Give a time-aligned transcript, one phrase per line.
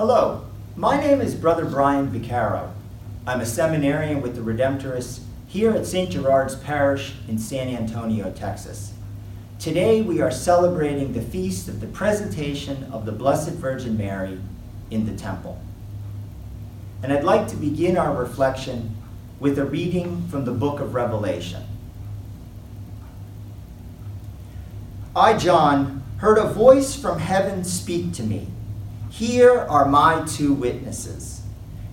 [0.00, 0.46] Hello,
[0.76, 2.72] my name is Brother Brian Vicaro.
[3.26, 6.08] I'm a seminarian with the Redemptorists here at St.
[6.08, 8.94] Gerard's Parish in San Antonio, Texas.
[9.58, 14.40] Today we are celebrating the feast of the presentation of the Blessed Virgin Mary
[14.90, 15.60] in the temple.
[17.02, 18.96] And I'd like to begin our reflection
[19.38, 21.62] with a reading from the book of Revelation.
[25.14, 28.46] I, John, heard a voice from heaven speak to me.
[29.10, 31.42] Here are my two witnesses.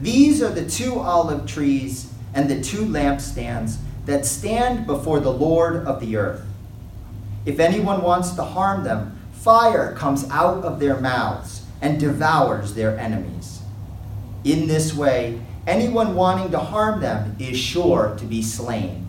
[0.00, 3.76] These are the two olive trees and the two lampstands
[4.06, 6.44] that stand before the Lord of the earth.
[7.44, 12.98] If anyone wants to harm them, fire comes out of their mouths and devours their
[12.98, 13.60] enemies.
[14.42, 19.06] In this way, anyone wanting to harm them is sure to be slain.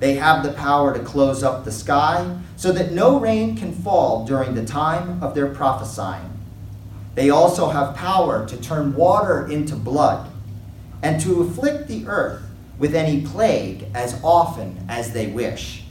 [0.00, 4.26] They have the power to close up the sky so that no rain can fall
[4.26, 6.29] during the time of their prophesying.
[7.14, 10.30] They also have power to turn water into blood
[11.02, 12.42] and to afflict the earth
[12.78, 15.84] with any plague as often as they wish.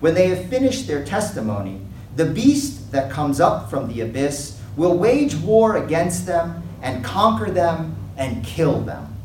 [0.00, 1.80] When they have finished their testimony,
[2.16, 7.50] the beast that comes up from the abyss will wage war against them and conquer
[7.50, 9.16] them and kill them.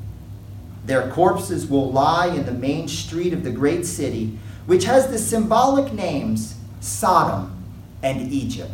[0.86, 5.20] Their corpses will lie in the main street of the great city, which has the
[5.20, 7.64] symbolic names Sodom
[8.02, 8.72] and Egypt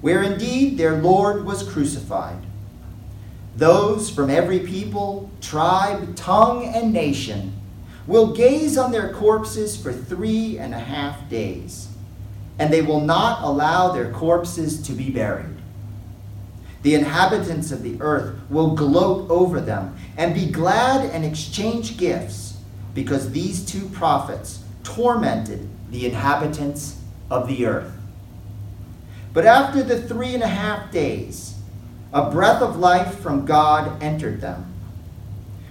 [0.00, 2.42] where indeed their Lord was crucified.
[3.56, 7.60] Those from every people, tribe, tongue, and nation
[8.06, 11.88] will gaze on their corpses for three and a half days,
[12.58, 15.56] and they will not allow their corpses to be buried.
[16.82, 22.56] The inhabitants of the earth will gloat over them and be glad and exchange gifts
[22.94, 26.96] because these two prophets tormented the inhabitants
[27.30, 27.92] of the earth.
[29.32, 31.54] But after the three and a half days,
[32.12, 34.66] a breath of life from God entered them.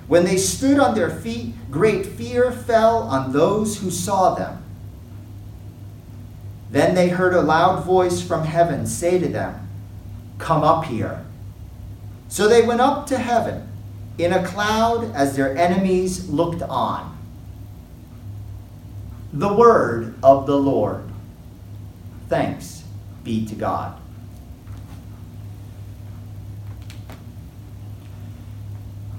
[0.08, 4.64] When they stood on their feet, great fear fell on those who saw them.
[6.72, 9.68] Then they heard a loud voice from heaven say to them,
[10.38, 11.26] Come up here.
[12.30, 13.68] So they went up to heaven
[14.18, 17.18] in a cloud as their enemies looked on.
[19.34, 21.04] The word of the Lord.
[22.30, 22.79] Thanks
[23.30, 23.96] be to God.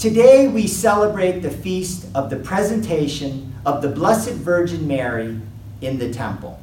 [0.00, 5.38] Today we celebrate the feast of the presentation of the Blessed Virgin Mary
[5.80, 6.58] in the temple.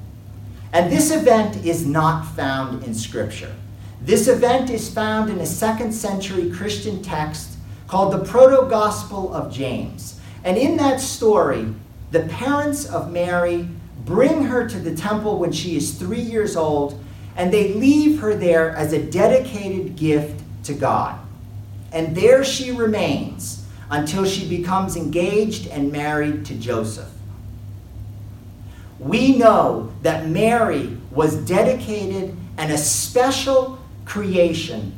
[0.73, 3.55] And this event is not found in Scripture.
[4.01, 9.53] This event is found in a second century Christian text called the Proto Gospel of
[9.53, 10.19] James.
[10.43, 11.73] And in that story,
[12.11, 13.69] the parents of Mary
[14.03, 17.01] bring her to the temple when she is three years old
[17.37, 21.19] and they leave her there as a dedicated gift to God.
[21.93, 27.09] And there she remains until she becomes engaged and married to Joseph.
[28.99, 34.93] We know that Mary was dedicated and a special creation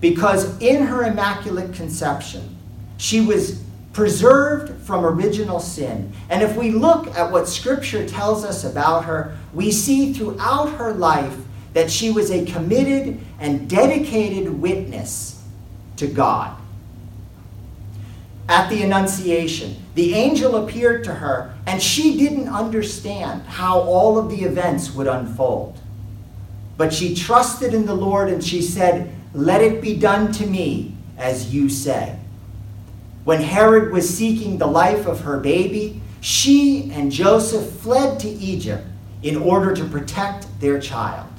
[0.00, 2.56] because in her Immaculate Conception,
[2.96, 3.62] she was
[3.94, 6.12] preserved from original sin.
[6.28, 10.92] And if we look at what Scripture tells us about her, we see throughout her
[10.92, 11.36] life
[11.72, 15.42] that she was a committed and dedicated witness
[15.96, 16.56] to God.
[18.48, 24.28] At the Annunciation, the angel appeared to her, and she didn't understand how all of
[24.28, 25.80] the events would unfold.
[26.76, 30.96] But she trusted in the Lord and she said, Let it be done to me
[31.16, 32.18] as you say.
[33.24, 38.86] When Herod was seeking the life of her baby, she and Joseph fled to Egypt
[39.22, 41.30] in order to protect their child.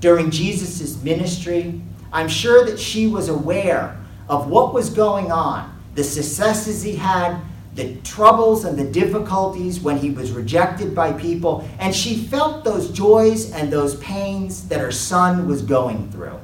[0.00, 1.80] During Jesus' ministry,
[2.12, 3.98] I'm sure that she was aware
[4.28, 7.40] of what was going on, the successes he had,
[7.74, 12.90] the troubles and the difficulties when he was rejected by people, and she felt those
[12.90, 16.40] joys and those pains that her son was going through.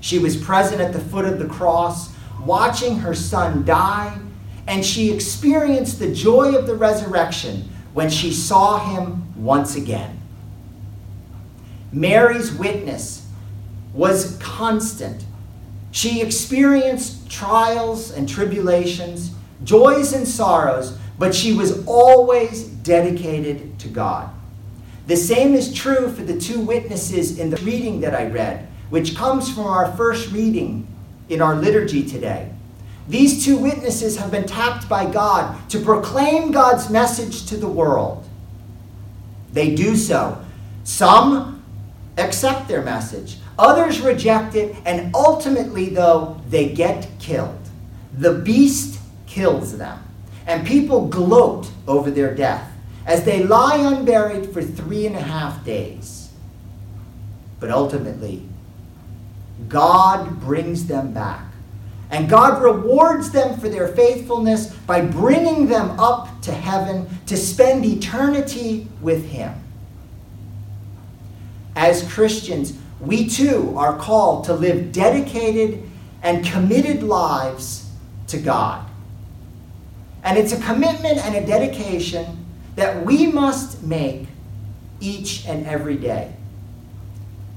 [0.00, 2.10] She was present at the foot of the cross
[2.46, 4.18] watching her son die,
[4.66, 10.20] and she experienced the joy of the resurrection when she saw him once again.
[11.92, 13.26] Mary's witness
[13.92, 15.24] was constant.
[15.90, 19.32] She experienced trials and tribulations,
[19.64, 24.30] joys and sorrows, but she was always dedicated to God.
[25.08, 29.16] The same is true for the two witnesses in the reading that I read, which
[29.16, 30.86] comes from our first reading
[31.30, 32.52] in our liturgy today.
[33.08, 38.28] These two witnesses have been tapped by God to proclaim God's message to the world.
[39.52, 40.44] They do so,
[40.84, 41.62] some
[42.18, 43.38] accept their message.
[43.58, 47.58] Others reject it, and ultimately, though, they get killed.
[48.16, 50.02] The beast kills them,
[50.46, 52.70] and people gloat over their death
[53.06, 56.30] as they lie unburied for three and a half days.
[57.58, 58.42] But ultimately,
[59.68, 61.44] God brings them back.
[62.10, 67.84] And God rewards them for their faithfulness by bringing them up to heaven to spend
[67.84, 69.54] eternity with Him.
[71.76, 75.88] As Christians, we too are called to live dedicated
[76.22, 77.88] and committed lives
[78.26, 78.86] to God.
[80.22, 82.44] And it's a commitment and a dedication
[82.76, 84.26] that we must make
[85.00, 86.32] each and every day.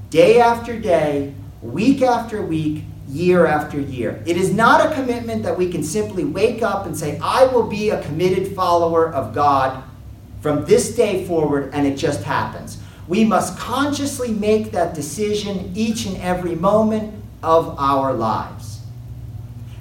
[0.10, 4.22] Day after day, week after week, year after year.
[4.26, 7.68] It is not a commitment that we can simply wake up and say, I will
[7.68, 9.84] be a committed follower of God
[10.42, 12.78] from this day forward, and it just happens.
[13.08, 18.82] We must consciously make that decision each and every moment of our lives.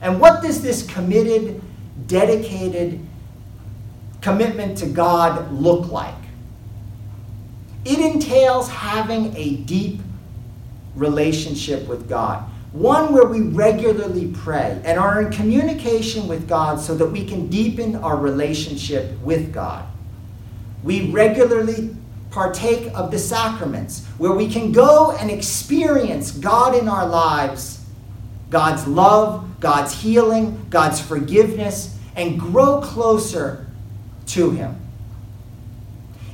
[0.00, 1.60] And what does this committed,
[2.06, 3.00] dedicated
[4.20, 6.14] commitment to God look like?
[7.84, 10.00] It entails having a deep
[10.94, 16.94] relationship with God, one where we regularly pray and are in communication with God so
[16.94, 19.84] that we can deepen our relationship with God.
[20.82, 21.94] We regularly
[22.30, 27.84] partake of the sacraments, where we can go and experience God in our lives,
[28.50, 33.66] God's love, God's healing, God's forgiveness, and grow closer
[34.28, 34.76] to Him.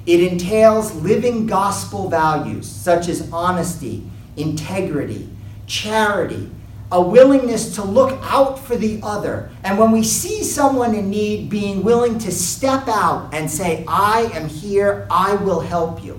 [0.07, 4.09] It entails living gospel values such as honesty,
[4.39, 5.29] integrity,
[5.67, 6.51] charity,
[6.91, 9.51] a willingness to look out for the other.
[9.63, 14.31] And when we see someone in need, being willing to step out and say, I
[14.33, 16.19] am here, I will help you.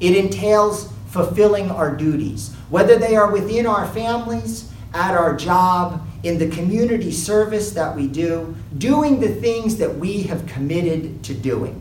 [0.00, 6.38] It entails fulfilling our duties, whether they are within our families, at our job, in
[6.38, 11.80] the community service that we do, doing the things that we have committed to doing.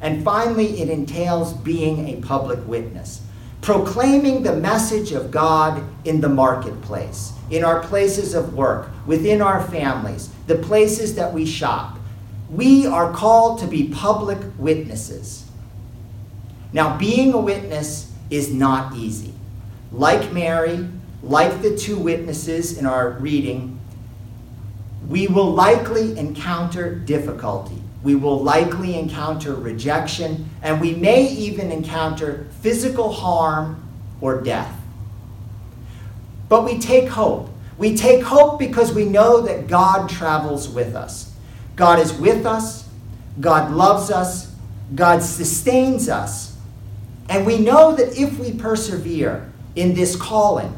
[0.00, 3.22] And finally, it entails being a public witness
[3.60, 9.62] proclaiming the message of God in the marketplace, in our places of work, within our
[9.68, 11.98] families, the places that we shop.
[12.48, 15.44] We are called to be public witnesses.
[16.72, 19.34] Now, being a witness is not easy.
[19.92, 20.88] Like Mary,
[21.22, 23.78] like the two witnesses in our reading,
[25.08, 32.48] we will likely encounter difficulty we will likely encounter rejection, and we may even encounter
[32.60, 33.82] physical harm
[34.20, 34.74] or death.
[36.48, 37.50] But we take hope.
[37.78, 41.34] We take hope because we know that God travels with us.
[41.76, 42.88] God is with us,
[43.40, 44.54] God loves us,
[44.94, 46.56] God sustains us.
[47.28, 50.74] And we know that if we persevere in this calling,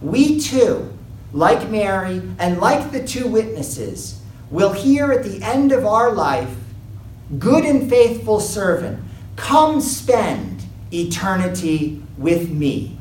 [0.00, 0.92] we too,
[1.32, 4.20] like Mary and like the two witnesses,
[4.50, 6.54] will hear at the end of our life,
[7.38, 9.02] Good and faithful servant,
[9.36, 12.97] come spend eternity with me.